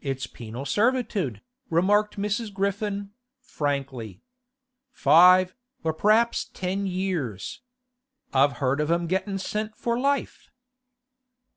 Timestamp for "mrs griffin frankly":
2.16-4.22